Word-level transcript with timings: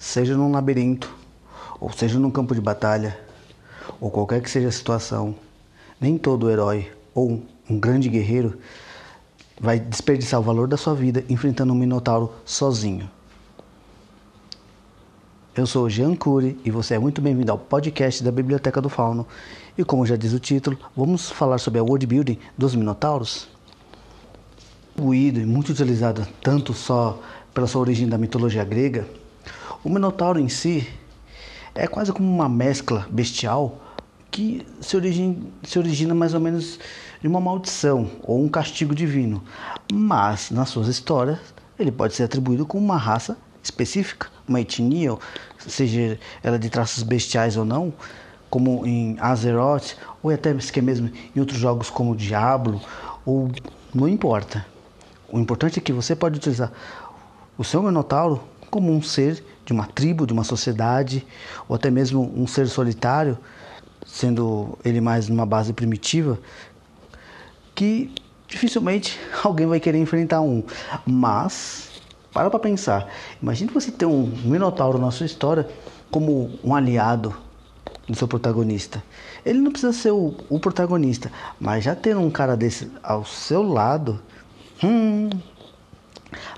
seja 0.00 0.34
num 0.34 0.50
labirinto, 0.50 1.14
ou 1.78 1.92
seja 1.92 2.18
num 2.18 2.30
campo 2.30 2.54
de 2.54 2.60
batalha, 2.60 3.20
ou 4.00 4.10
qualquer 4.10 4.40
que 4.40 4.50
seja 4.50 4.68
a 4.68 4.72
situação, 4.72 5.34
nem 6.00 6.16
todo 6.16 6.50
herói 6.50 6.90
ou 7.14 7.42
um 7.68 7.78
grande 7.78 8.08
guerreiro 8.08 8.58
vai 9.60 9.78
desperdiçar 9.78 10.40
o 10.40 10.42
valor 10.42 10.66
da 10.66 10.78
sua 10.78 10.94
vida 10.94 11.22
enfrentando 11.28 11.74
um 11.74 11.76
minotauro 11.76 12.32
sozinho. 12.46 13.08
Eu 15.54 15.66
sou 15.66 15.90
Jean 15.90 16.16
Cury 16.16 16.58
e 16.64 16.70
você 16.70 16.94
é 16.94 16.98
muito 16.98 17.20
bem-vindo 17.20 17.52
ao 17.52 17.58
podcast 17.58 18.24
da 18.24 18.32
Biblioteca 18.32 18.80
do 18.80 18.88
Fauno. 18.88 19.26
E 19.76 19.84
como 19.84 20.06
já 20.06 20.16
diz 20.16 20.32
o 20.32 20.38
título, 20.38 20.78
vamos 20.96 21.28
falar 21.28 21.58
sobre 21.58 21.78
a 21.78 21.82
world 21.82 22.06
building 22.06 22.38
dos 22.56 22.74
minotauros. 22.74 23.48
O 24.98 25.12
e 25.12 25.30
muito 25.44 25.72
utilizado 25.72 26.26
tanto 26.42 26.72
só 26.72 27.20
pela 27.52 27.66
sua 27.66 27.82
origem 27.82 28.08
da 28.08 28.16
mitologia 28.16 28.64
grega, 28.64 29.06
o 29.82 29.88
Minotauro 29.88 30.38
em 30.38 30.48
si 30.48 30.88
é 31.74 31.86
quase 31.86 32.12
como 32.12 32.28
uma 32.28 32.48
mescla 32.48 33.06
bestial 33.10 33.78
que 34.30 34.66
se, 34.80 34.96
origina, 34.96 35.36
se 35.62 35.78
origina 35.78 36.14
mais 36.14 36.34
ou 36.34 36.40
menos 36.40 36.78
de 37.20 37.26
uma 37.26 37.40
maldição 37.40 38.10
ou 38.22 38.42
um 38.42 38.48
castigo 38.48 38.94
divino, 38.94 39.42
mas 39.92 40.50
nas 40.50 40.68
suas 40.68 40.88
histórias 40.88 41.38
ele 41.78 41.90
pode 41.90 42.14
ser 42.14 42.24
atribuído 42.24 42.66
com 42.66 42.78
uma 42.78 42.96
raça 42.96 43.36
específica, 43.62 44.28
uma 44.46 44.60
etnia, 44.60 45.16
seja 45.58 46.18
ela 46.42 46.58
de 46.58 46.68
traços 46.70 47.02
bestiais 47.02 47.56
ou 47.56 47.64
não, 47.64 47.92
como 48.48 48.86
em 48.86 49.16
Azeroth, 49.20 49.96
ou 50.22 50.30
até 50.30 50.52
mesmo 50.82 51.10
em 51.34 51.40
outros 51.40 51.58
jogos 51.58 51.88
como 51.88 52.16
Diablo, 52.16 52.80
ou 53.24 53.50
não 53.94 54.08
importa. 54.08 54.66
O 55.28 55.38
importante 55.38 55.78
é 55.78 55.82
que 55.82 55.92
você 55.92 56.16
pode 56.16 56.38
utilizar 56.38 56.72
o 57.56 57.64
seu 57.64 57.82
Minotauro 57.82 58.42
como 58.70 58.92
um 58.92 59.02
ser 59.02 59.44
de 59.64 59.72
uma 59.72 59.86
tribo, 59.86 60.26
de 60.26 60.32
uma 60.32 60.44
sociedade, 60.44 61.26
ou 61.68 61.76
até 61.76 61.90
mesmo 61.90 62.32
um 62.36 62.46
ser 62.46 62.68
solitário, 62.68 63.36
sendo 64.06 64.78
ele 64.84 65.00
mais 65.00 65.28
numa 65.28 65.44
base 65.44 65.72
primitiva, 65.72 66.38
que 67.74 68.12
dificilmente 68.48 69.18
alguém 69.42 69.66
vai 69.66 69.80
querer 69.80 69.98
enfrentar 69.98 70.40
um. 70.40 70.62
Mas, 71.06 71.90
para 72.32 72.50
para 72.50 72.58
pensar, 72.58 73.08
imagine 73.42 73.70
você 73.72 73.90
ter 73.90 74.06
um 74.06 74.26
Minotauro 74.44 74.98
na 74.98 75.10
sua 75.10 75.26
história 75.26 75.68
como 76.10 76.58
um 76.64 76.74
aliado 76.74 77.34
do 78.08 78.16
seu 78.16 78.26
protagonista. 78.26 79.02
Ele 79.44 79.60
não 79.60 79.70
precisa 79.70 79.92
ser 79.92 80.10
o, 80.10 80.34
o 80.48 80.58
protagonista, 80.58 81.30
mas 81.58 81.84
já 81.84 81.94
tendo 81.94 82.20
um 82.20 82.30
cara 82.30 82.56
desse 82.56 82.90
ao 83.02 83.24
seu 83.24 83.62
lado, 83.62 84.20
hum, 84.82 85.30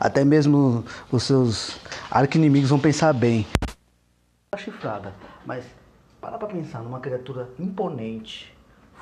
até 0.00 0.24
mesmo 0.24 0.84
os 1.10 1.22
seus 1.22 1.76
arqui-inimigos 2.12 2.68
vão 2.68 2.78
pensar 2.78 3.10
bem. 3.14 3.46
Chifrada, 4.58 5.14
mas 5.46 5.64
para 6.20 6.36
pra 6.36 6.46
pensar 6.46 6.82
numa 6.82 7.00
criatura 7.00 7.48
imponente, 7.58 8.54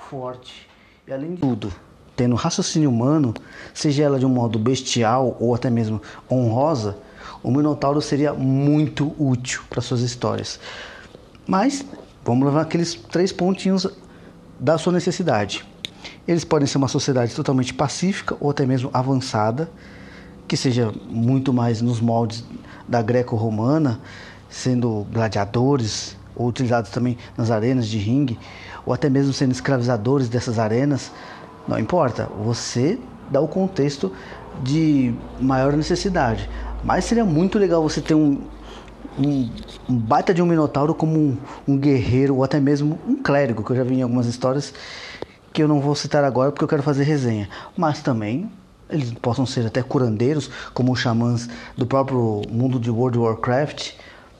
forte 0.09 0.69
e 1.09 1.13
além 1.13 1.35
de 1.35 1.41
tudo, 1.41 1.73
tendo 2.15 2.37
raciocínio 2.37 2.89
humano, 2.89 3.35
seja 3.75 4.05
ela 4.05 4.17
de 4.17 4.25
um 4.25 4.29
modo 4.29 4.61
bestial 4.61 5.37
ou 5.41 5.53
até 5.53 5.69
mesmo 5.69 6.01
honrosa, 6.31 6.97
o 7.43 7.51
Minotauro 7.51 8.01
seria 8.01 8.33
muito 8.33 9.13
útil 9.19 9.63
para 9.69 9.81
suas 9.81 10.03
histórias. 10.03 10.61
Mas 11.49 11.85
vamos 12.25 12.47
levar 12.47 12.63
aqueles 12.63 12.95
três 12.95 13.33
pontinhos 13.33 13.89
da 14.59 14.79
sua 14.79 14.93
necessidade. 14.93 15.67
Eles 16.29 16.45
podem 16.45 16.67
ser 16.67 16.79
uma 16.79 16.87
sociedade 16.87 17.35
totalmente 17.35 17.75
pacífica 17.75 18.37
ou 18.39 18.51
até 18.51 18.65
mesmo 18.65 18.89
avançada, 18.93 19.69
que 20.51 20.57
seja 20.57 20.93
muito 21.09 21.53
mais 21.53 21.81
nos 21.81 22.01
moldes 22.01 22.45
da 22.89 23.01
greco-romana, 23.01 24.01
sendo 24.49 25.07
gladiadores 25.13 26.17
ou 26.35 26.49
utilizados 26.49 26.91
também 26.91 27.17
nas 27.37 27.53
arenas 27.53 27.87
de 27.87 27.99
ringue, 27.99 28.37
ou 28.85 28.93
até 28.93 29.09
mesmo 29.09 29.33
sendo 29.33 29.53
escravizadores 29.53 30.29
dessas 30.29 30.59
arenas, 30.59 31.13
não 31.69 31.79
importa, 31.79 32.29
você 32.43 32.99
dá 33.31 33.41
o 33.41 33.47
contexto 33.47 34.13
de 34.61 35.15
maior 35.41 35.73
necessidade. 35.75 36.51
Mas 36.83 37.05
seria 37.05 37.25
muito 37.25 37.57
legal 37.57 37.81
você 37.81 38.01
ter 38.01 38.15
um, 38.15 38.41
um, 39.17 39.49
um 39.89 39.97
baita 39.97 40.35
de 40.35 40.43
um 40.43 40.47
minotauro 40.47 40.97
como 40.97 41.17
um, 41.17 41.39
um, 41.69 41.79
guerreiro 41.79 42.35
ou 42.35 42.43
até 42.43 42.59
mesmo 42.59 42.99
um 43.07 43.15
clérigo, 43.23 43.63
que 43.63 43.71
eu 43.71 43.77
já 43.77 43.85
vi 43.85 44.01
em 44.01 44.03
algumas 44.03 44.27
histórias 44.27 44.75
que 45.53 45.63
eu 45.63 45.69
não 45.69 45.79
vou 45.79 45.95
citar 45.95 46.25
agora 46.25 46.51
porque 46.51 46.65
eu 46.65 46.69
quero 46.69 46.83
fazer 46.83 47.05
resenha. 47.05 47.49
Mas 47.77 48.03
também 48.03 48.51
eles 48.91 49.13
possam 49.13 49.47
ser 49.47 49.67
até 49.67 49.83
curandeiros, 49.83 50.51
como 50.75 50.93
os 50.93 50.99
xamãs 50.99 51.49
do 51.77 51.87
próprio 51.87 52.43
mundo 52.51 52.79
de 52.79 52.91
World 52.91 53.19
of 53.19 53.29
Warcraft, 53.29 53.93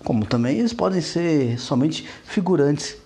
como 0.05 0.25
também 0.25 0.59
eles 0.59 0.73
podem 0.73 1.01
ser 1.01 1.59
somente 1.59 2.09
figurantes, 2.25 2.97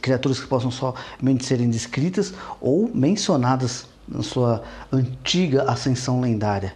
criaturas 0.00 0.40
que 0.40 0.46
possam 0.46 0.70
somente 0.70 1.44
serem 1.44 1.68
descritas 1.68 2.32
ou 2.60 2.90
mencionadas 2.94 3.86
na 4.08 4.22
sua 4.22 4.62
antiga 4.92 5.64
ascensão 5.64 6.20
lendária. 6.20 6.74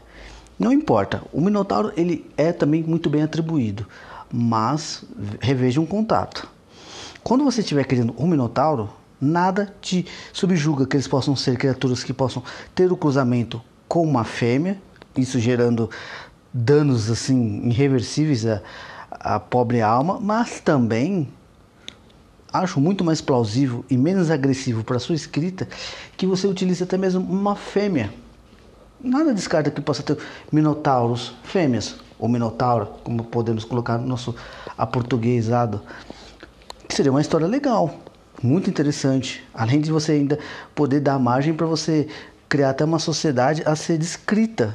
Não 0.59 0.73
importa, 0.73 1.23
o 1.33 1.41
Minotauro 1.41 1.93
ele 1.97 2.29
é 2.37 2.53
também 2.53 2.83
muito 2.83 3.09
bem 3.09 3.23
atribuído, 3.23 3.87
mas 4.33 5.05
reveja 5.41 5.81
um 5.81 5.87
contato. 5.87 6.49
Quando 7.23 7.45
você 7.45 7.61
estiver 7.61 7.85
querendo 7.85 8.15
um 8.19 8.27
Minotauro, 8.27 8.91
nada 9.21 9.73
te 9.81 10.07
subjuga 10.33 10.87
que 10.87 10.97
eles 10.97 11.07
possam 11.07 11.37
ser 11.37 11.57
criaturas 11.57 12.03
que 12.03 12.13
possam 12.13 12.43
ter 12.75 12.91
o 12.91 12.97
cruzamento 12.97 13.63
com 13.89 14.03
uma 14.03 14.25
fêmea, 14.25 14.81
isso 15.17 15.41
gerando 15.41 15.91
danos 16.53 17.11
assim 17.11 17.69
irreversíveis 17.69 18.47
à, 18.47 18.63
à 19.11 19.41
pobre 19.41 19.81
alma, 19.81 20.21
mas 20.21 20.61
também 20.61 21.29
acho 22.53 22.81
muito 22.81 23.05
mais 23.05 23.21
plausível 23.21 23.85
e 23.91 23.97
menos 23.97 24.31
agressivo 24.31 24.85
para 24.85 24.99
sua 24.99 25.15
escrita 25.15 25.69
que 26.17 26.27
você 26.27 26.47
utilize 26.47 26.83
até 26.83 26.97
mesmo 26.97 27.21
uma 27.21 27.57
fêmea. 27.57 28.13
Nada 29.01 29.33
descarta 29.33 29.71
que 29.71 29.81
possa 29.81 30.03
ter 30.03 30.19
minotauros 30.51 31.35
fêmeas, 31.45 31.97
ou 32.19 32.29
minotauro, 32.29 32.87
como 33.05 33.23
podemos 33.25 33.65
colocar 33.65 33.97
no 33.97 34.07
nosso 34.07 34.35
aportuguesado. 34.77 35.81
Seria 36.89 37.13
uma 37.13 37.21
história 37.21 37.47
legal, 37.47 37.95
muito 38.43 38.69
interessante. 38.69 39.45
Além 39.55 39.81
de 39.81 39.93
você 39.93 40.13
ainda 40.13 40.39
poder 40.75 41.01
dar 41.01 41.19
margem 41.19 41.55
para 41.55 41.67
você 41.67 42.09
criar 42.49 42.71
até 42.71 42.85
uma 42.85 42.99
sociedade 42.99 43.63
a 43.67 43.77
ser 43.77 43.99
descrita, 43.99 44.75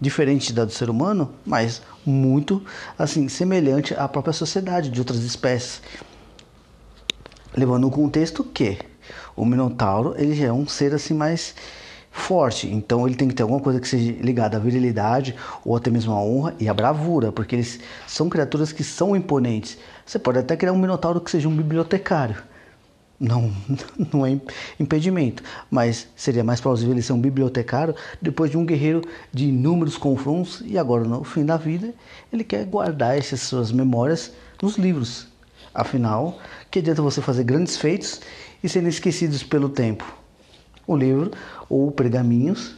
diferente 0.00 0.52
da 0.52 0.64
do 0.64 0.72
ser 0.72 0.90
humano, 0.90 1.32
mas 1.44 1.80
muito 2.04 2.62
assim 2.98 3.28
semelhante 3.28 3.94
à 3.94 4.08
própria 4.08 4.32
sociedade 4.32 4.90
de 4.90 4.98
outras 4.98 5.22
espécies. 5.22 5.80
Levando 7.56 7.82
no 7.82 7.90
contexto 7.90 8.44
que 8.44 8.78
o 9.34 9.44
Minotauro 9.44 10.14
ele 10.18 10.34
já 10.34 10.46
é 10.46 10.52
um 10.52 10.66
ser 10.66 10.92
assim 10.94 11.14
mais 11.14 11.54
forte, 12.10 12.66
então 12.68 13.06
ele 13.06 13.14
tem 13.14 13.28
que 13.28 13.34
ter 13.34 13.42
alguma 13.42 13.60
coisa 13.60 13.78
que 13.78 13.86
seja 13.86 14.12
ligada 14.20 14.56
à 14.56 14.60
virilidade 14.60 15.34
ou 15.64 15.76
até 15.76 15.90
mesmo 15.90 16.12
à 16.12 16.20
honra 16.20 16.54
e 16.58 16.68
à 16.68 16.74
bravura, 16.74 17.30
porque 17.30 17.54
eles 17.54 17.78
são 18.06 18.28
criaturas 18.28 18.72
que 18.72 18.82
são 18.82 19.14
imponentes. 19.14 19.78
Você 20.04 20.18
pode 20.18 20.38
até 20.38 20.56
criar 20.56 20.72
um 20.72 20.78
Minotauro 20.78 21.20
que 21.20 21.30
seja 21.30 21.48
um 21.48 21.56
bibliotecário 21.56 22.36
não, 23.18 23.52
não 24.12 24.26
é 24.26 24.38
impedimento, 24.78 25.42
mas 25.70 26.08
seria 26.14 26.44
mais 26.44 26.60
plausível 26.60 26.94
ele 26.94 27.02
ser 27.02 27.12
um 27.12 27.20
bibliotecário 27.20 27.94
depois 28.20 28.50
de 28.50 28.58
um 28.58 28.64
guerreiro 28.64 29.02
de 29.32 29.46
inúmeros 29.46 29.96
confrontos 29.96 30.62
e 30.64 30.78
agora 30.78 31.04
no 31.04 31.24
fim 31.24 31.44
da 31.44 31.56
vida 31.56 31.94
ele 32.32 32.44
quer 32.44 32.64
guardar 32.64 33.16
essas 33.18 33.40
suas 33.40 33.72
memórias 33.72 34.32
nos 34.62 34.76
livros. 34.76 35.26
Afinal, 35.74 36.38
que 36.70 36.78
adianta 36.78 37.02
você 37.02 37.20
fazer 37.20 37.44
grandes 37.44 37.76
feitos 37.76 38.20
e 38.62 38.68
serem 38.68 38.88
esquecidos 38.88 39.42
pelo 39.42 39.68
tempo? 39.68 40.04
O 40.86 40.96
livro 40.96 41.32
ou 41.68 41.90
pergaminhos 41.90 42.76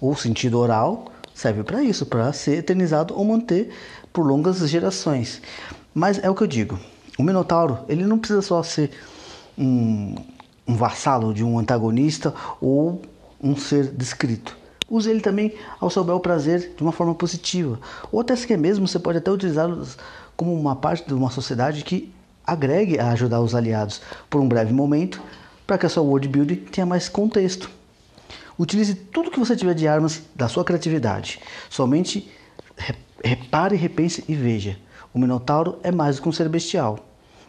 ou 0.00 0.14
sentido 0.14 0.58
oral 0.58 1.12
serve 1.32 1.62
para 1.62 1.82
isso, 1.82 2.04
para 2.04 2.32
ser 2.32 2.58
eternizado 2.58 3.14
ou 3.16 3.24
manter 3.24 3.70
por 4.12 4.26
longas 4.26 4.58
gerações. 4.68 5.40
Mas 5.94 6.22
é 6.22 6.28
o 6.28 6.34
que 6.34 6.42
eu 6.42 6.46
digo, 6.46 6.78
o 7.18 7.22
Minotauro 7.22 7.78
ele 7.88 8.04
não 8.04 8.18
precisa 8.18 8.42
só 8.42 8.62
ser 8.62 8.90
um, 9.58 10.14
um 10.66 10.74
vassalo 10.74 11.32
de 11.32 11.44
um 11.44 11.58
antagonista 11.58 12.34
ou 12.60 13.02
um 13.42 13.56
ser 13.56 13.88
descrito. 13.88 14.56
Use 14.88 15.10
ele 15.10 15.20
também 15.20 15.52
ao 15.80 15.90
seu 15.90 16.04
bel 16.04 16.20
prazer 16.20 16.74
de 16.76 16.82
uma 16.82 16.92
forma 16.92 17.14
positiva. 17.14 17.78
Ou 18.12 18.20
até 18.20 18.36
se 18.36 18.56
mesmo 18.56 18.86
você 18.86 18.98
pode 18.98 19.18
até 19.18 19.30
utilizá-los 19.30 19.98
como 20.36 20.54
uma 20.54 20.76
parte 20.76 21.06
de 21.06 21.14
uma 21.14 21.30
sociedade 21.30 21.82
que 21.82 22.12
agregue 22.46 22.98
a 22.98 23.10
ajudar 23.10 23.40
os 23.40 23.54
aliados 23.54 24.00
por 24.30 24.40
um 24.40 24.48
breve 24.48 24.72
momento 24.72 25.20
para 25.66 25.76
que 25.76 25.86
a 25.86 25.88
sua 25.88 26.02
world 26.02 26.28
building 26.28 26.56
tenha 26.56 26.86
mais 26.86 27.08
contexto. 27.08 27.68
Utilize 28.58 28.94
tudo 28.94 29.30
que 29.30 29.38
você 29.38 29.56
tiver 29.56 29.74
de 29.74 29.88
armas 29.88 30.22
da 30.34 30.48
sua 30.48 30.64
criatividade. 30.64 31.40
Somente 31.68 32.30
repare, 33.22 33.76
repense 33.76 34.24
e 34.28 34.34
veja. 34.34 34.78
O 35.12 35.18
Minotauro 35.18 35.78
é 35.82 35.90
mais 35.90 36.16
do 36.16 36.22
que 36.22 36.28
um 36.28 36.32
ser 36.32 36.48
bestial. 36.48 37.00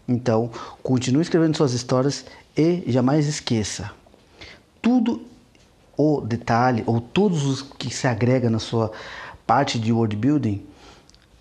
Então, 0.08 0.50
continue 0.82 1.22
escrevendo 1.22 1.58
suas 1.58 1.74
histórias 1.74 2.26
e 2.56 2.84
jamais 2.88 3.28
esqueça. 3.28 3.92
Tudo 4.82 5.22
o 5.98 6.22
detalhe 6.22 6.84
ou 6.86 7.02
todos 7.02 7.46
os 7.46 7.62
que 7.62 7.94
se 7.94 8.08
agrega 8.08 8.50
na 8.50 8.60
sua 8.60 8.92
parte 9.46 9.80
de 9.80 9.92
world 9.92 10.16
building, 10.16 10.64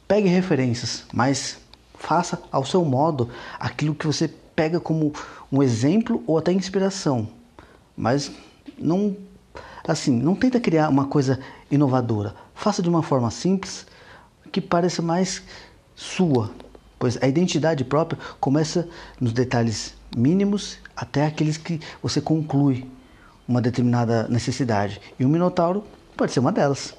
pegue 0.08 0.28
referências, 0.28 1.04
mas 1.12 1.58
Faça 1.98 2.40
ao 2.52 2.64
seu 2.64 2.84
modo 2.84 3.30
aquilo 3.58 3.94
que 3.94 4.06
você 4.06 4.28
pega 4.28 4.78
como 4.78 5.12
um 5.50 5.62
exemplo 5.62 6.22
ou 6.26 6.38
até 6.38 6.52
inspiração. 6.52 7.28
Mas 7.96 8.30
não 8.78 9.16
assim, 9.86 10.12
não 10.12 10.34
tenta 10.34 10.60
criar 10.60 10.88
uma 10.88 11.06
coisa 11.06 11.40
inovadora. 11.70 12.34
Faça 12.54 12.82
de 12.82 12.88
uma 12.88 13.02
forma 13.02 13.30
simples 13.30 13.86
que 14.52 14.60
pareça 14.60 15.00
mais 15.00 15.42
sua, 15.94 16.50
pois 16.98 17.18
a 17.22 17.26
identidade 17.26 17.84
própria 17.84 18.18
começa 18.40 18.88
nos 19.20 19.32
detalhes 19.32 19.94
mínimos 20.16 20.78
até 20.96 21.26
aqueles 21.26 21.56
que 21.56 21.80
você 22.02 22.20
conclui 22.20 22.88
uma 23.46 23.60
determinada 23.60 24.26
necessidade. 24.28 25.00
E 25.18 25.24
o 25.24 25.28
Minotauro 25.28 25.84
pode 26.16 26.32
ser 26.32 26.40
uma 26.40 26.52
delas. 26.52 26.94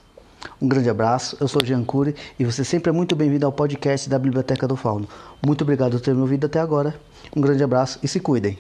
Um 0.62 0.68
grande 0.68 0.90
abraço, 0.90 1.36
eu 1.40 1.48
sou 1.48 1.66
Jean 1.66 1.84
Cury 1.84 2.16
e 2.40 2.46
você 2.46 2.64
sempre 2.64 2.90
é 2.90 2.94
muito 2.94 3.16
bem-vindo 3.16 3.46
ao 3.46 3.52
podcast 3.52 4.08
da 4.10 4.20
Biblioteca 4.20 4.68
do 4.68 4.76
Fauno. 4.76 5.08
Muito 5.46 5.64
obrigado 5.64 5.94
por 5.94 6.02
ter 6.02 6.14
me 6.14 6.22
ouvido 6.22 6.46
até 6.46 6.60
agora. 6.60 6.96
Um 7.36 7.42
grande 7.42 7.64
abraço 7.64 8.00
e 8.04 8.08
se 8.08 8.20
cuidem. 8.20 8.58